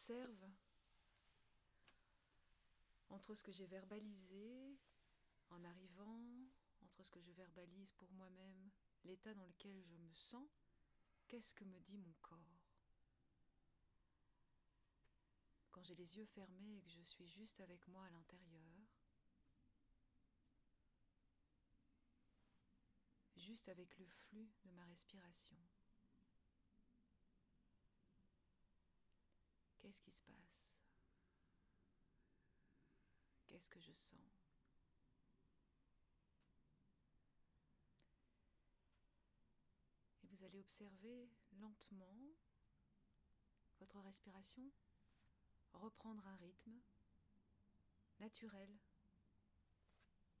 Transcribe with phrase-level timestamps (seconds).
[0.00, 0.50] J'observe
[3.10, 4.78] entre ce que j'ai verbalisé
[5.50, 6.48] en arrivant,
[6.82, 8.70] entre ce que je verbalise pour moi-même,
[9.04, 10.48] l'état dans lequel je me sens,
[11.28, 12.38] qu'est-ce que me dit mon corps?
[15.70, 18.80] Quand j'ai les yeux fermés et que je suis juste avec moi à l'intérieur,
[23.36, 25.58] juste avec le flux de ma respiration.
[29.90, 30.72] Qu'est-ce qui se passe?
[33.48, 34.20] Qu'est-ce que je sens?
[40.22, 42.14] Et vous allez observer lentement
[43.80, 44.70] votre respiration
[45.72, 46.78] reprendre un rythme
[48.20, 48.70] naturel.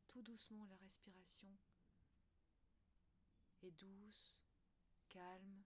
[0.06, 1.50] Tout doucement la respiration
[3.62, 4.44] est douce,
[5.08, 5.64] calme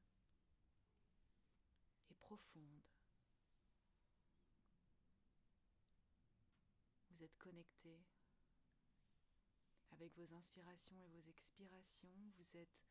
[2.09, 2.94] et profonde.
[7.25, 8.05] Êtes connecté
[9.93, 12.13] avec vos inspirations et vos expirations.
[12.37, 12.85] Vous êtes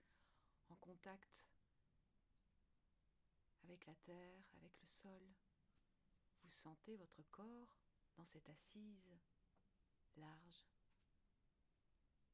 [0.70, 1.45] en contact
[3.62, 5.22] avec la terre, avec le sol.
[6.42, 7.78] Vous sentez votre corps
[8.16, 9.08] dans cette assise
[10.16, 10.66] large,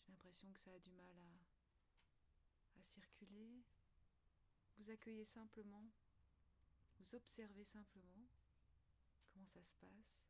[0.00, 3.62] j'ai l'impression que ça a du mal à, à circuler?
[4.78, 5.88] Vous accueillez simplement,
[6.98, 8.26] vous observez simplement
[9.32, 10.24] comment ça se passe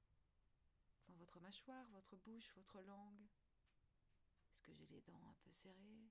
[1.09, 3.23] dans votre mâchoire, votre bouche, votre langue.
[4.51, 6.11] Est-ce que j'ai les dents un peu serrées?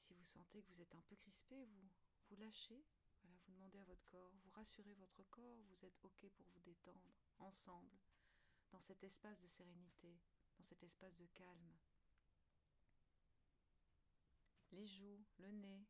[0.00, 1.90] Si vous sentez que vous êtes un peu crispé, vous
[2.30, 2.84] vous lâchez.
[3.46, 7.14] Vous demandez à votre corps, vous rassurez votre corps, vous êtes OK pour vous détendre
[7.38, 7.98] ensemble
[8.70, 10.18] dans cet espace de sérénité,
[10.56, 11.74] dans cet espace de calme
[14.74, 15.86] les joues, le nez,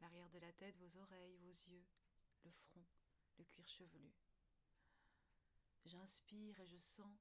[0.00, 1.86] l'arrière de la tête, vos oreilles, vos yeux,
[2.44, 2.84] le front,
[3.38, 4.12] le cuir chevelu.
[5.86, 7.16] J'inspire et je sens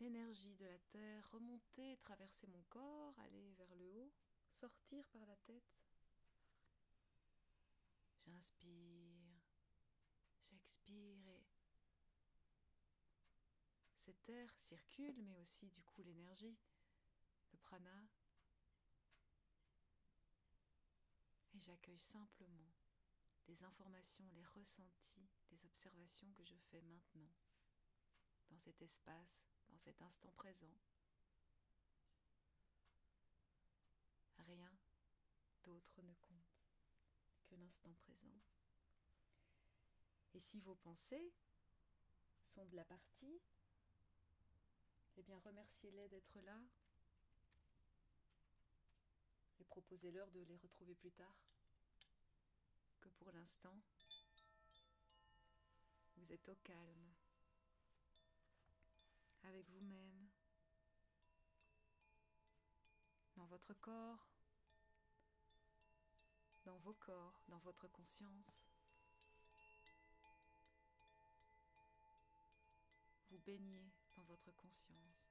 [0.00, 4.12] l'énergie de la terre remonter, traverser mon corps, aller vers le haut,
[4.50, 5.85] sortir par la tête.
[8.26, 9.40] J'inspire,
[10.42, 11.46] j'expire et
[13.96, 16.58] cette air circule, mais aussi du coup l'énergie,
[17.52, 18.06] le prana
[21.54, 22.74] Et j'accueille simplement
[23.48, 27.32] les informations, les ressentis, les observations que je fais maintenant,
[28.50, 30.74] dans cet espace, dans cet instant présent.
[34.38, 34.70] Rien
[35.64, 36.35] d'autre ne compte
[37.66, 38.32] l'instant présent.
[40.34, 41.32] Et si vos pensées
[42.44, 43.40] sont de la partie,
[45.16, 46.60] eh bien remerciez-les d'être là,
[49.58, 51.34] et proposez-leur de les retrouver plus tard.
[53.00, 53.80] Que pour l'instant,
[56.16, 57.14] vous êtes au calme,
[59.42, 60.28] avec vous-même,
[63.36, 64.35] dans votre corps,
[66.66, 68.60] dans vos corps, dans votre conscience.
[73.30, 75.30] Vous baignez dans votre conscience.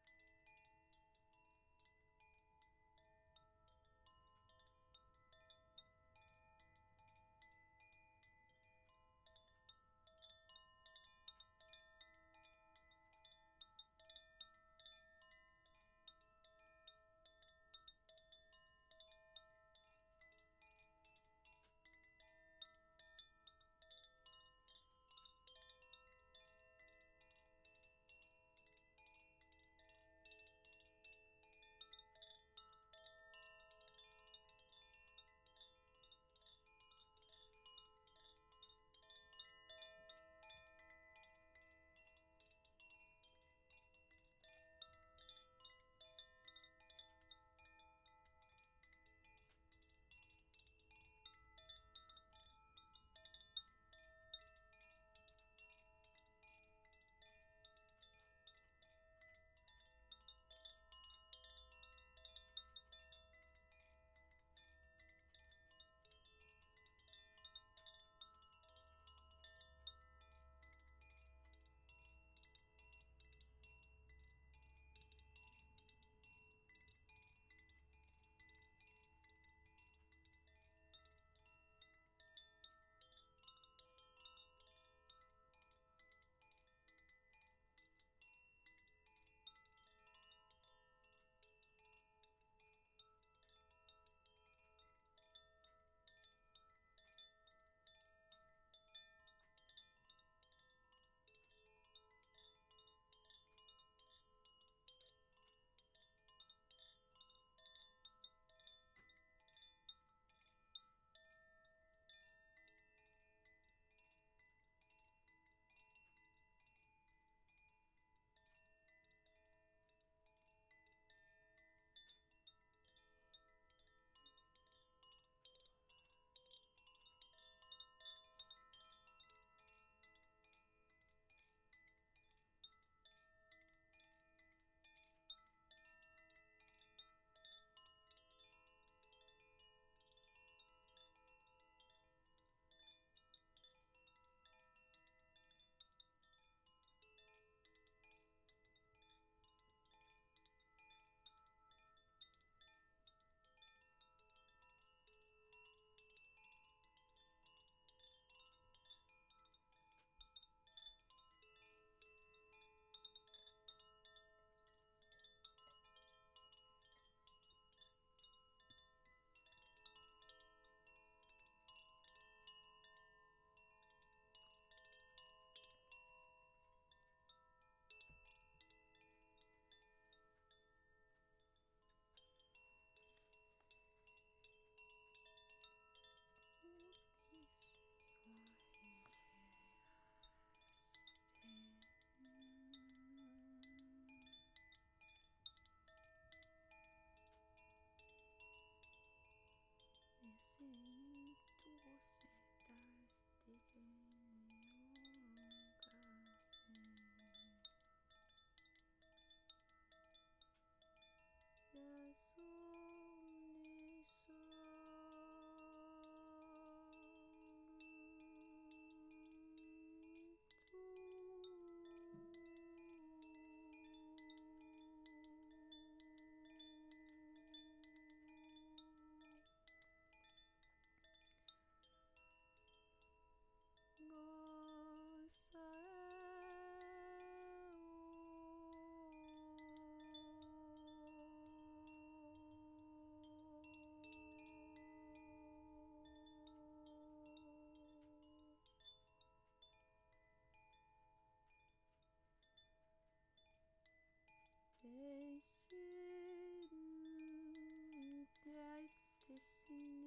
[259.35, 260.04] Listen.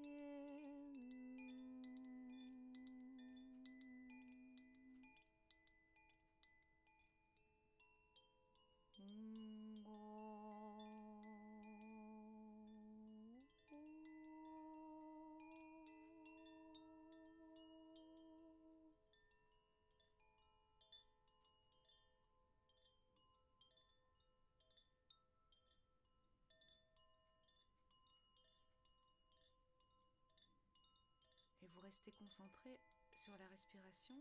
[31.89, 32.79] Rester concentré
[33.15, 34.15] sur la respiration.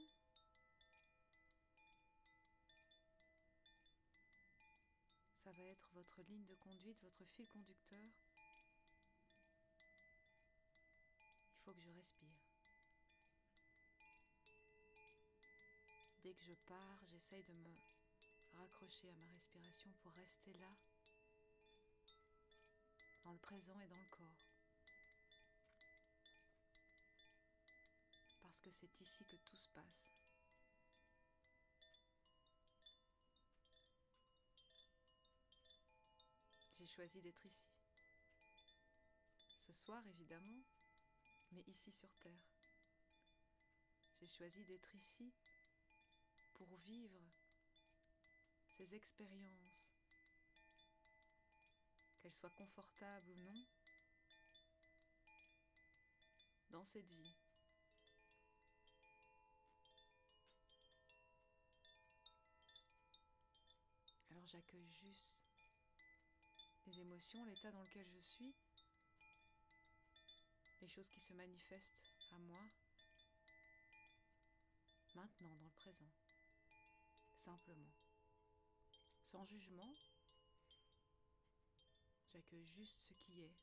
[5.35, 8.09] Ça va être votre ligne de conduite, votre fil conducteur.
[11.55, 12.39] Il faut que je respire.
[16.23, 17.75] Dès que je pars, j'essaye de me
[18.53, 20.73] raccrocher à ma respiration pour rester là,
[23.25, 24.46] dans le présent et dans le corps.
[28.57, 30.11] Parce que c'est ici que tout se passe.
[36.73, 37.67] J'ai choisi d'être ici.
[39.59, 40.63] Ce soir, évidemment,
[41.51, 42.49] mais ici sur Terre.
[44.19, 45.31] J'ai choisi d'être ici
[46.55, 47.21] pour vivre
[48.69, 49.91] ces expériences,
[52.19, 53.67] qu'elles soient confortables ou non,
[56.71, 57.35] dans cette vie.
[64.47, 65.37] J'accueille juste
[66.85, 68.55] les émotions, l'état dans lequel je suis,
[70.79, 72.61] les choses qui se manifestent à moi,
[75.15, 76.09] maintenant, dans le présent,
[77.35, 77.93] simplement,
[79.21, 79.93] sans jugement,
[82.31, 83.57] j'accueille juste ce qui est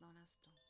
[0.00, 0.69] dans l'instant.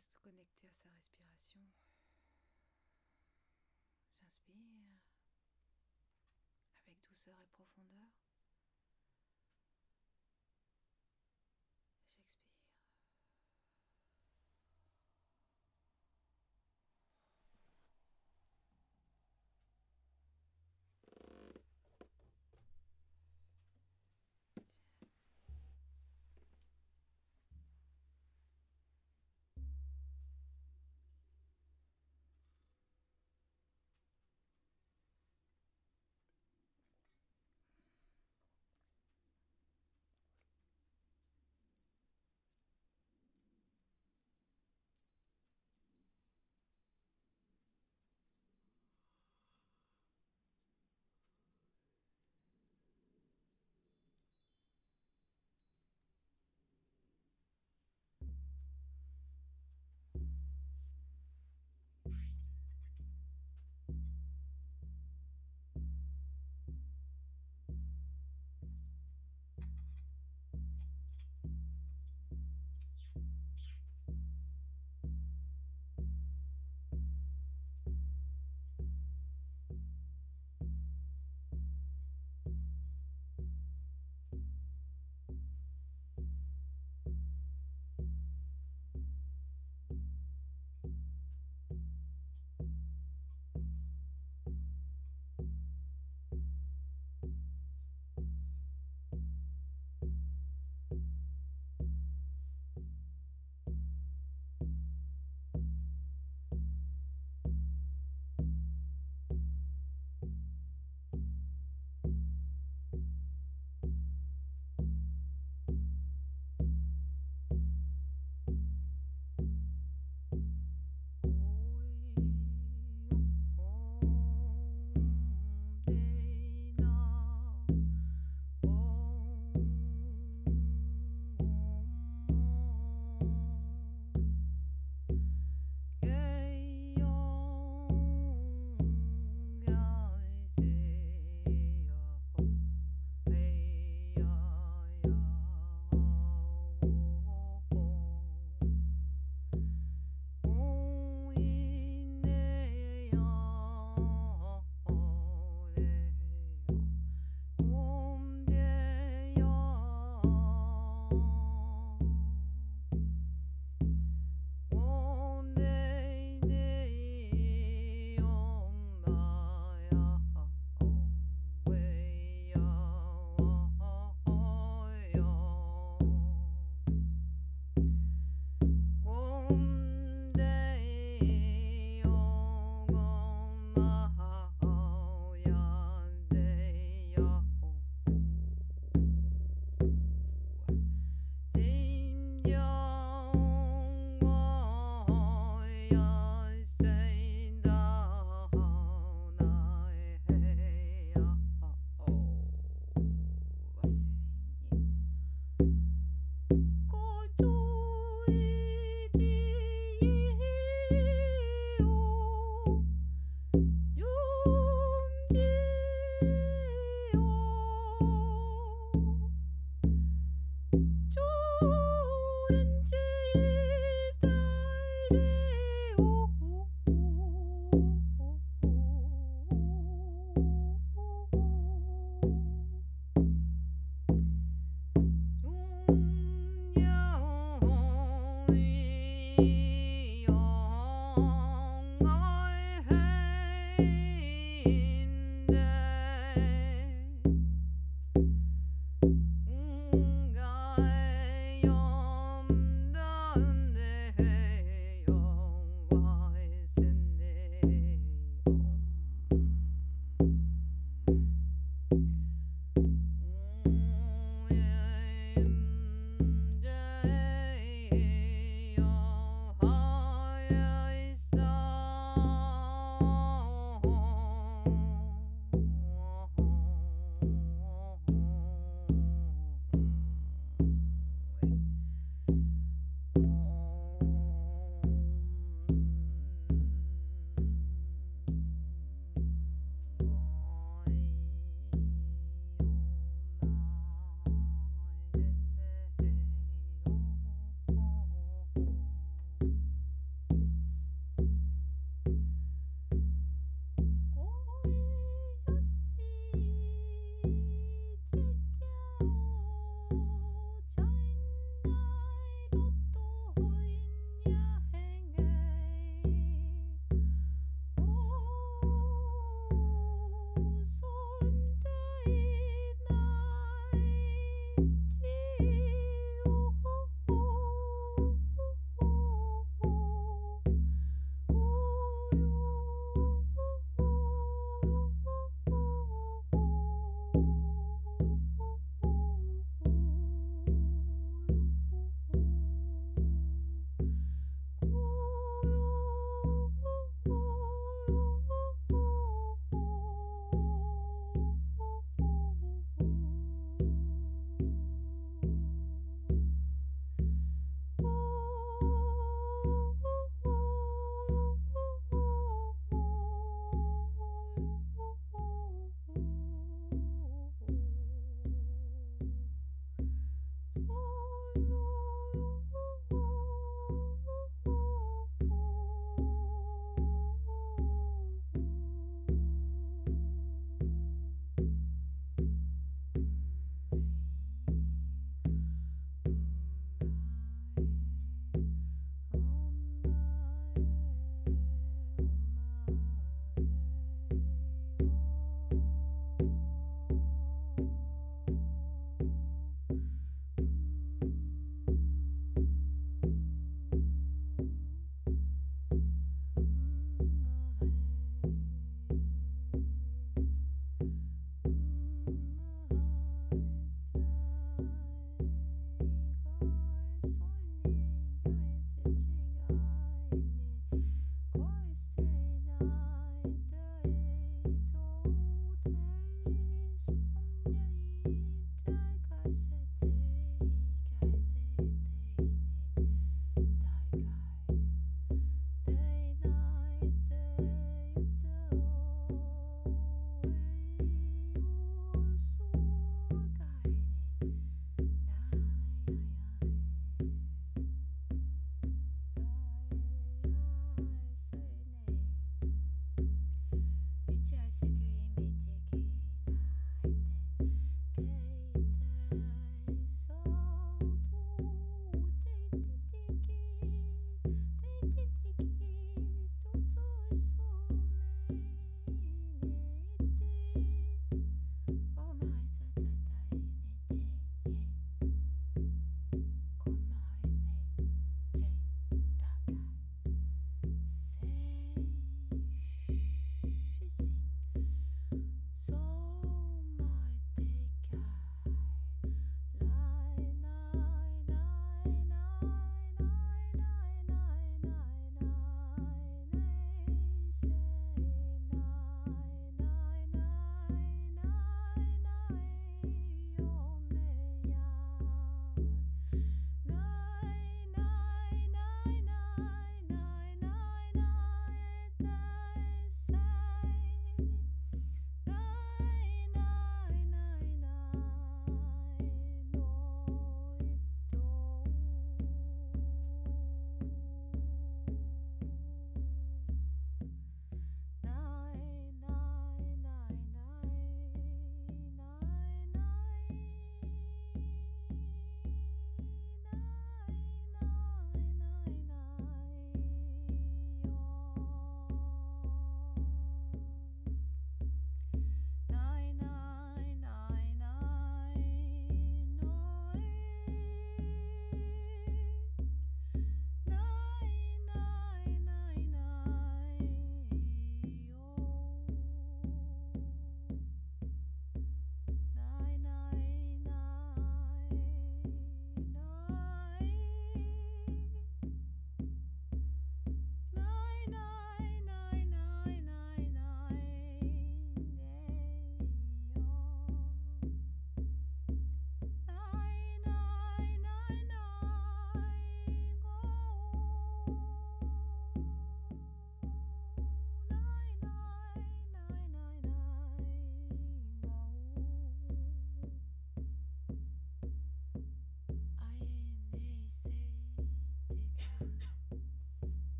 [0.00, 1.60] Reste connecté à sa respiration.
[4.22, 4.54] J'inspire
[6.86, 8.29] avec douceur et profondeur.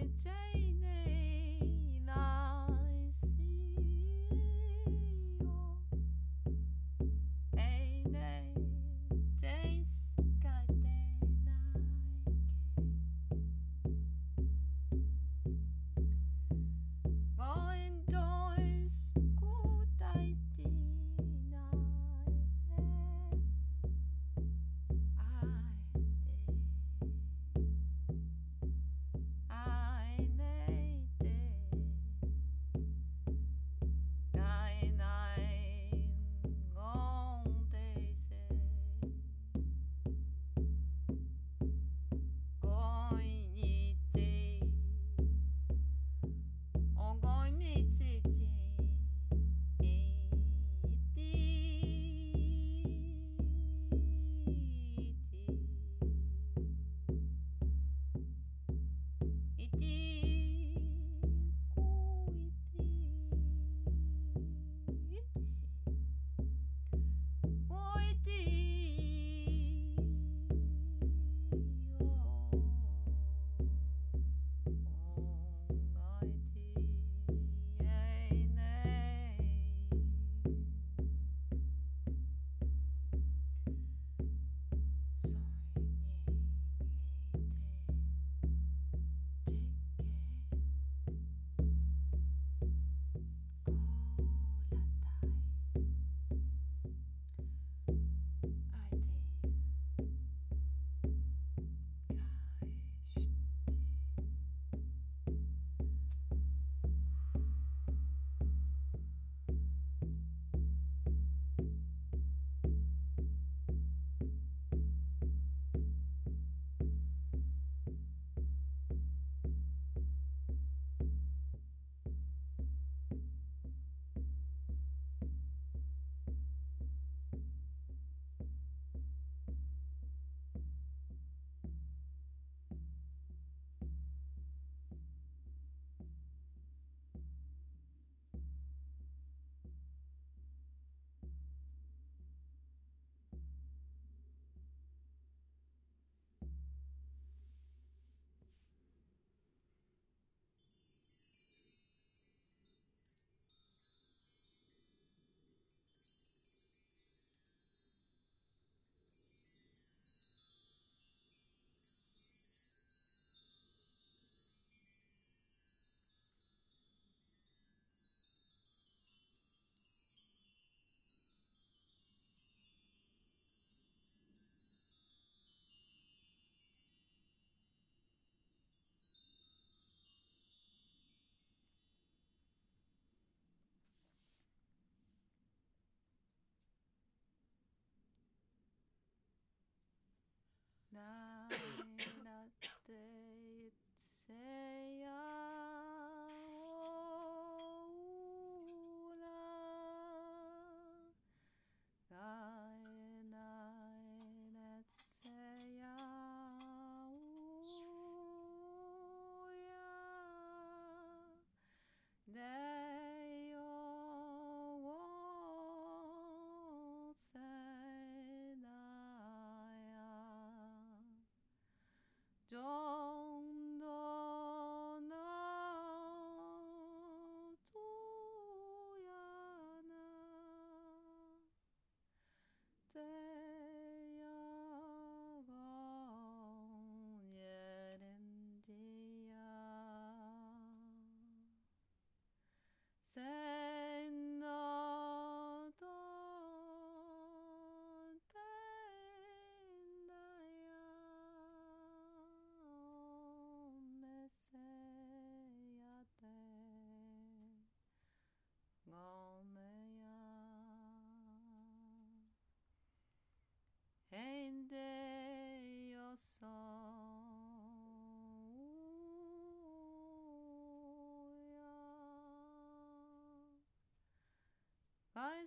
[0.00, 0.97] entertainment.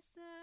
[0.02, 0.41] So.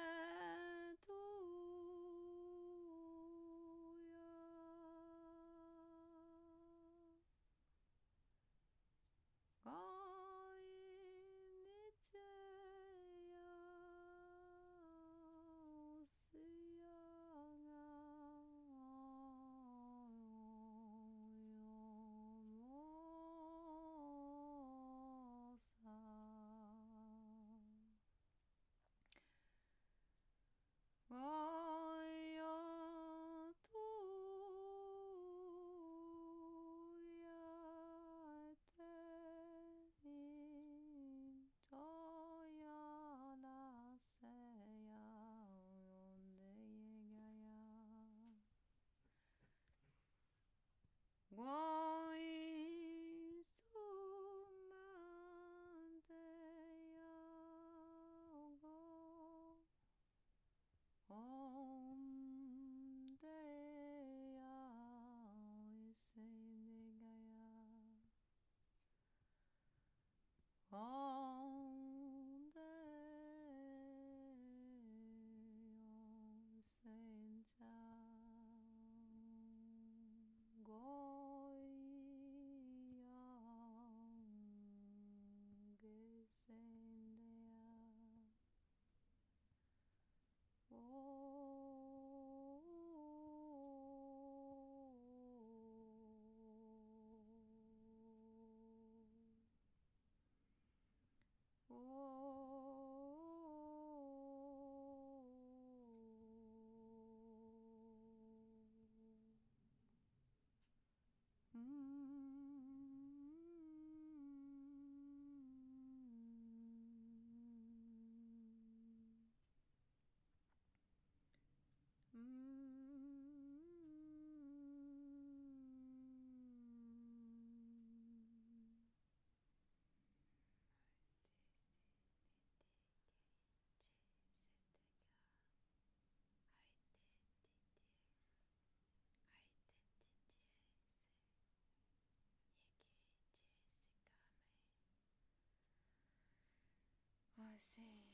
[147.60, 148.06] see.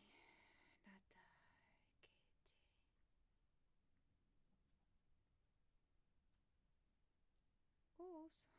[8.00, 8.55] Also.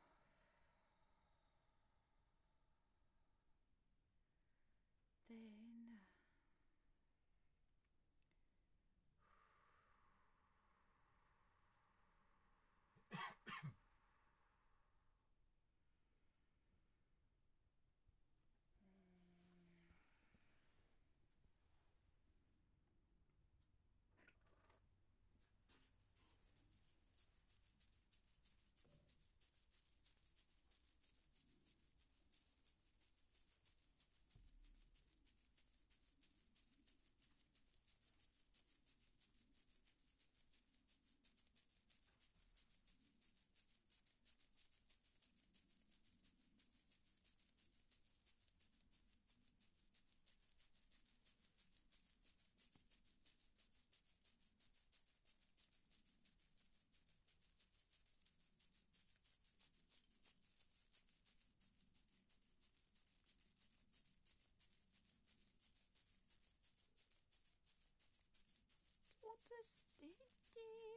[69.48, 69.70] Just
[70.00, 70.95] thinking.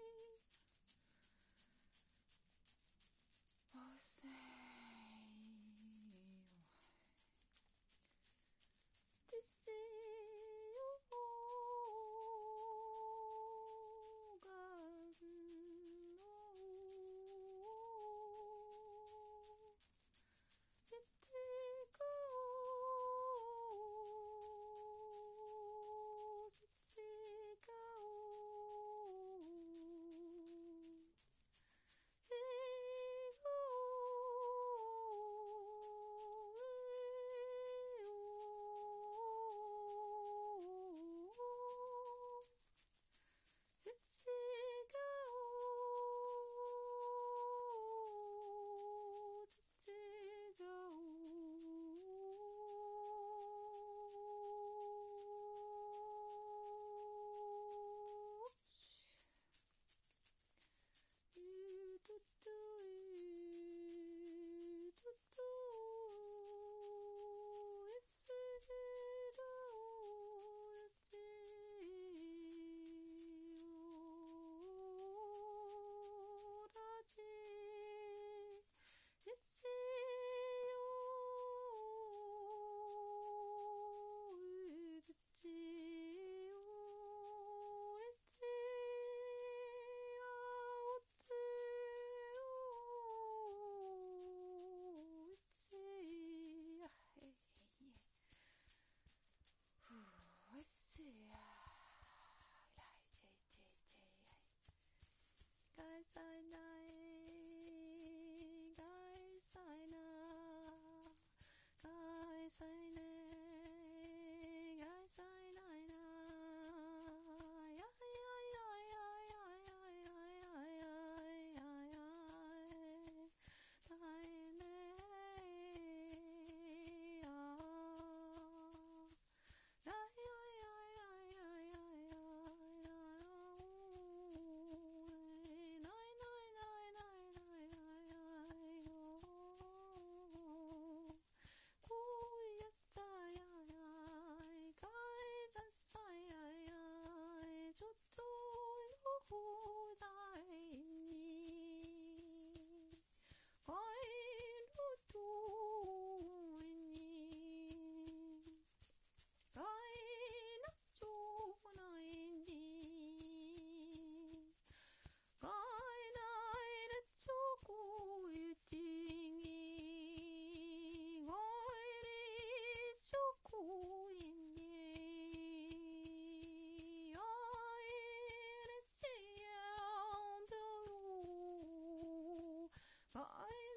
[183.18, 183.69] 啊诶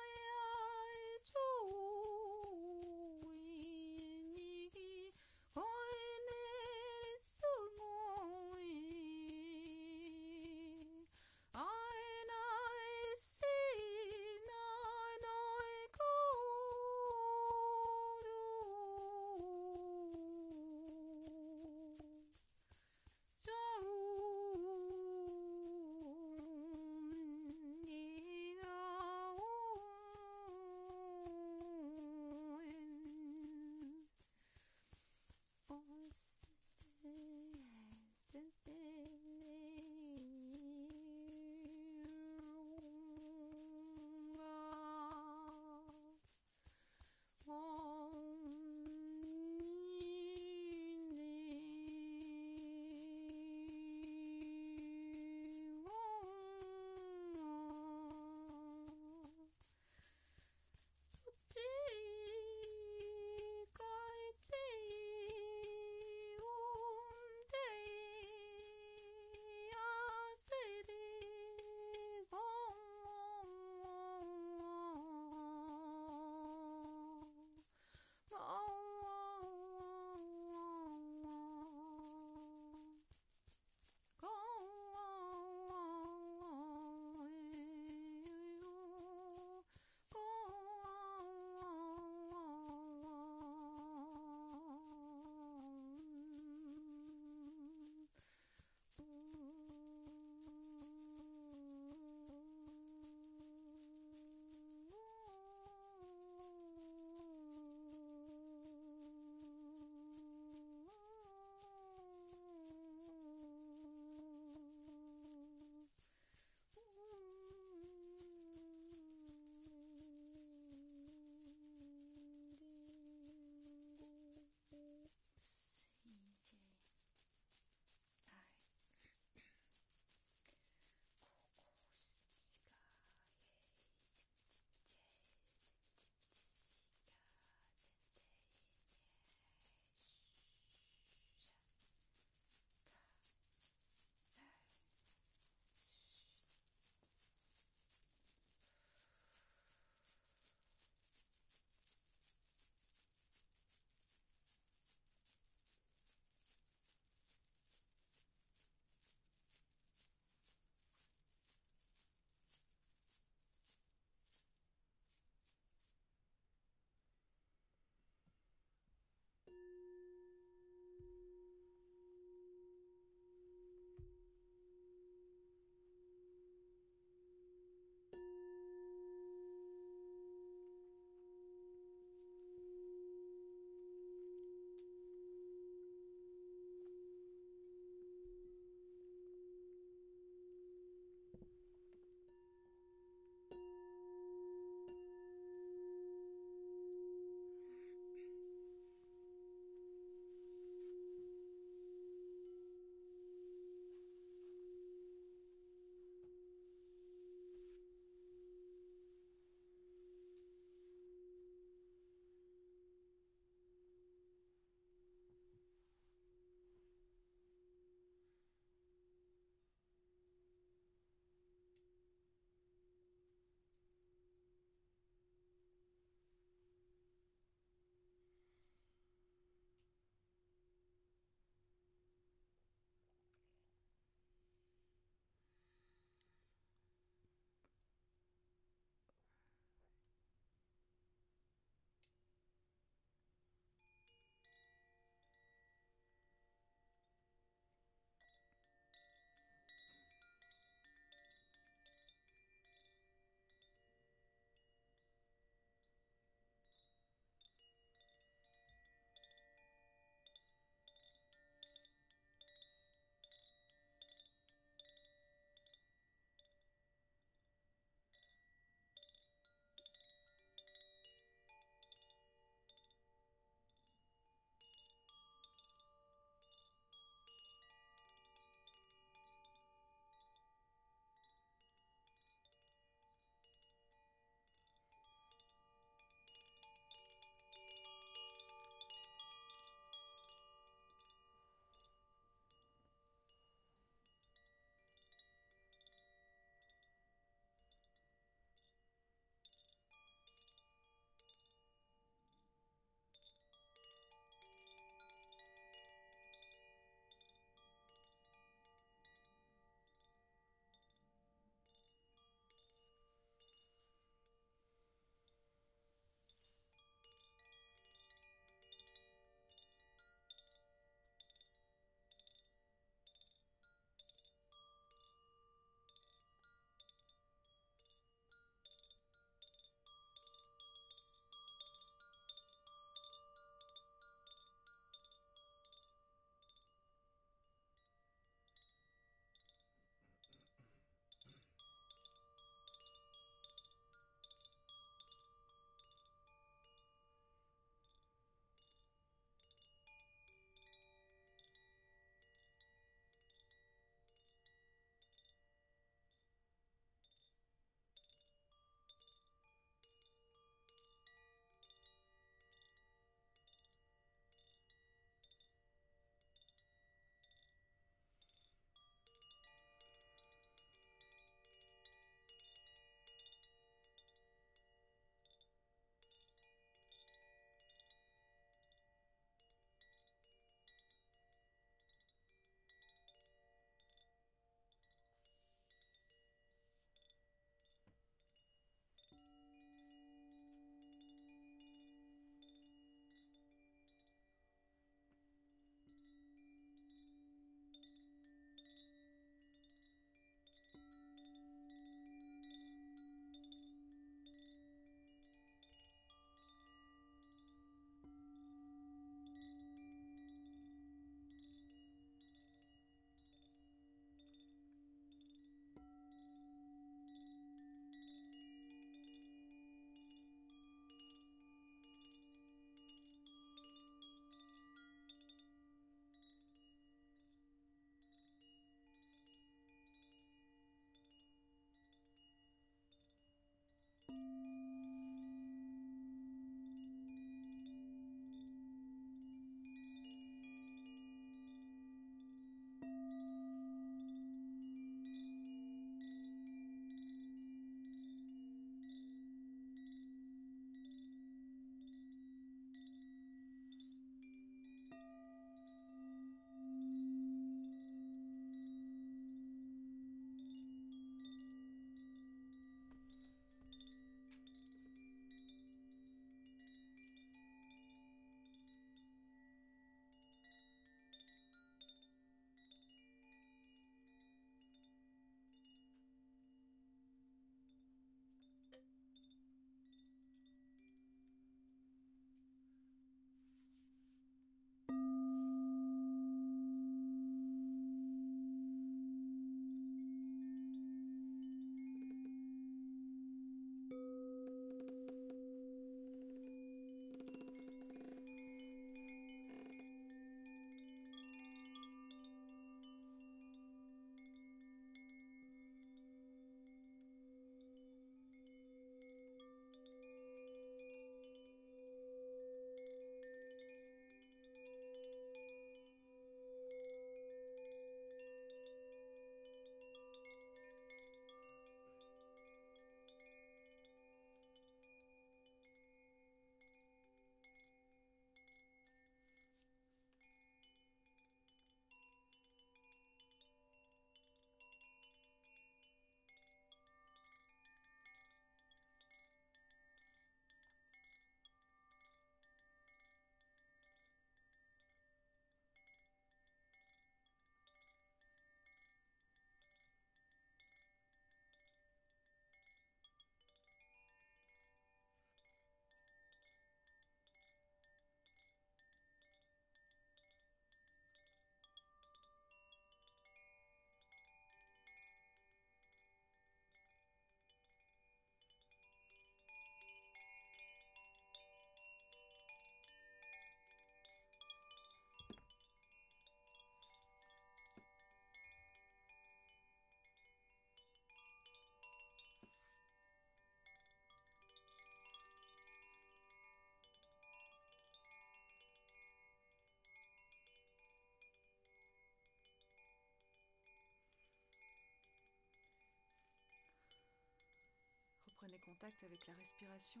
[598.64, 600.00] Contact avec la respiration.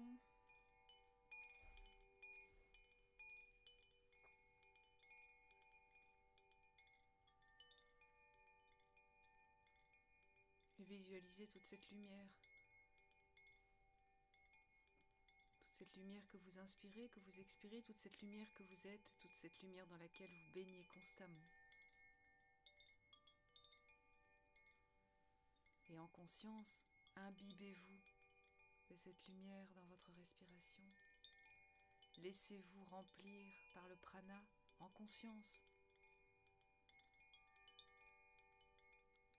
[10.78, 12.28] Et visualisez toute cette lumière.
[15.60, 19.18] Toute cette lumière que vous inspirez, que vous expirez, toute cette lumière que vous êtes,
[19.18, 21.48] toute cette lumière dans laquelle vous baignez constamment.
[25.88, 26.86] Et en conscience,
[27.16, 28.07] imbibez-vous
[28.88, 30.82] de cette lumière dans votre respiration.
[32.18, 34.40] Laissez-vous remplir par le prana
[34.80, 35.64] en conscience.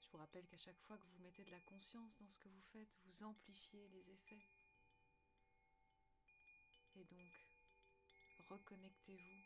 [0.01, 2.49] Je vous rappelle qu'à chaque fois que vous mettez de la conscience dans ce que
[2.49, 4.41] vous faites, vous amplifiez les effets.
[6.95, 7.31] Et donc,
[8.49, 9.43] reconnectez-vous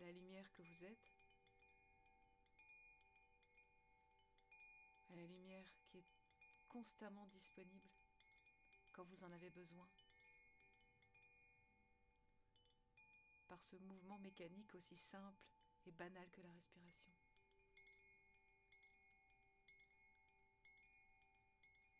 [0.00, 1.14] à la lumière que vous êtes,
[5.10, 6.06] à la lumière qui est
[6.68, 7.97] constamment disponible
[8.98, 9.88] quand vous en avez besoin.
[13.46, 15.46] Par ce mouvement mécanique aussi simple
[15.86, 17.12] et banal que la respiration.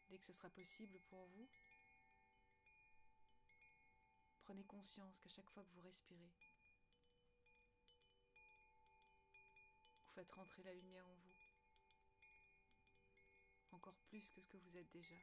[0.09, 1.49] Dès que ce sera possible pour vous,
[4.41, 6.33] prenez conscience qu'à chaque fois que vous respirez,
[10.03, 11.37] vous faites rentrer la lumière en vous,
[13.71, 15.15] encore plus que ce que vous êtes déjà.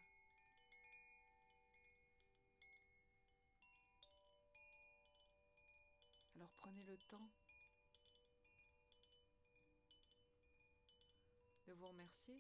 [6.66, 7.30] Prenez le temps
[11.68, 12.34] de vous remercier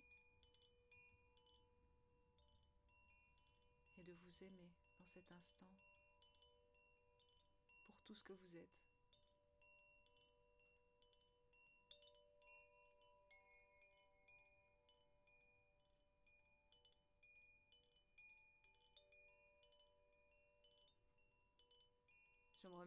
[4.00, 5.68] et de vous aimer dans cet instant
[7.86, 8.95] pour tout ce que vous êtes.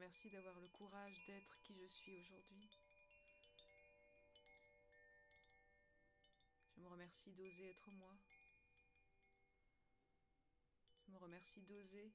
[0.08, 2.66] Remercie d'avoir le courage d'être qui je suis aujourd'hui.
[6.74, 8.16] Je me remercie d'oser être moi.
[11.04, 12.10] Je me remercie d'oser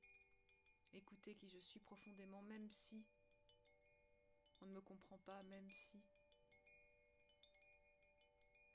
[0.92, 3.06] écouter qui je suis profondément, même si
[4.62, 6.02] on ne me comprend pas, même si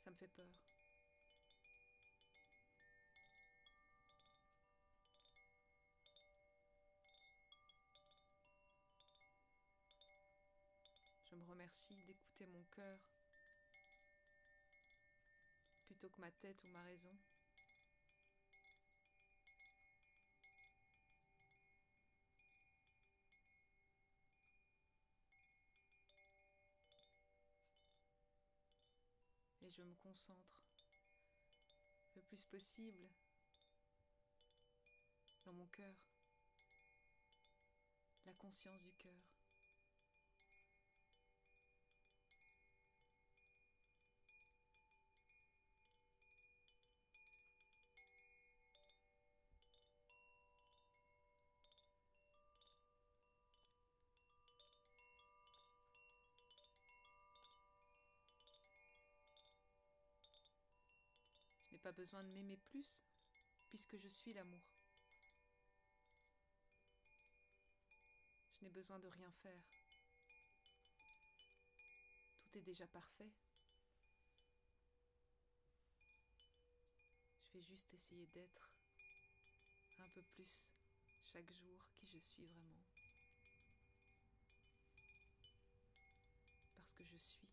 [0.05, 0.68] ça me fait peur.
[11.69, 12.99] Remercie d'écouter mon cœur
[15.85, 17.14] plutôt que ma tête ou ma raison.
[29.61, 30.64] Et je me concentre
[32.16, 33.11] le plus possible
[35.45, 35.95] dans mon cœur,
[38.25, 39.38] la conscience du cœur.
[61.89, 63.03] Pas besoin de m'aimer plus
[63.70, 64.61] puisque je suis l'amour.
[68.53, 69.62] Je n'ai besoin de rien faire.
[72.43, 73.30] Tout est déjà parfait.
[77.47, 78.68] Je vais juste essayer d'être
[80.01, 80.70] un peu plus
[81.22, 82.84] chaque jour qui je suis vraiment.
[86.76, 87.49] Parce que je suis.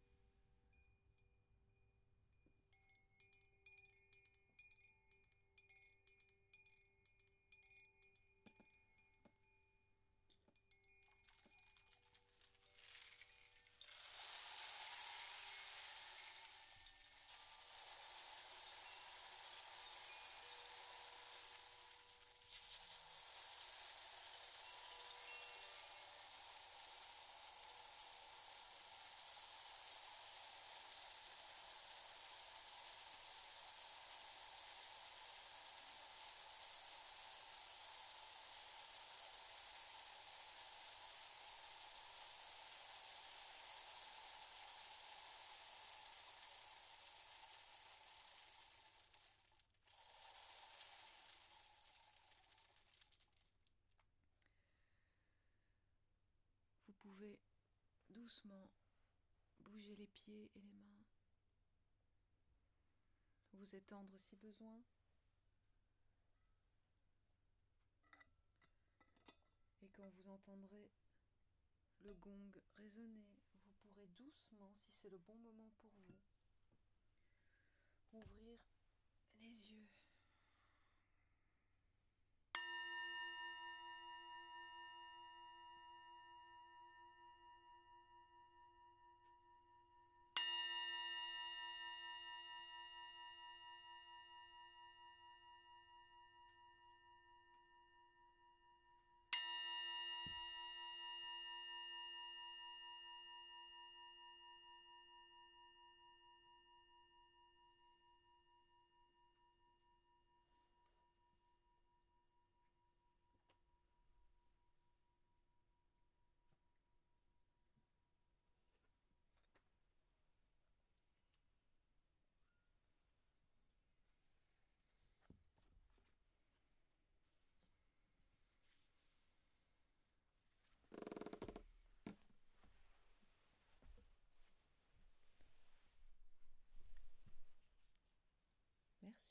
[57.05, 57.39] Vous pouvez
[58.25, 58.67] doucement
[59.59, 61.05] bouger les pieds et les mains,
[63.53, 64.81] vous étendre si besoin.
[69.93, 70.91] quand vous entendrez
[72.01, 76.17] le gong résonner, vous pourrez doucement, si c'est le bon moment pour vous,
[78.11, 78.59] ouvrir
[79.35, 79.94] les yeux.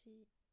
[0.07, 0.43] Merci.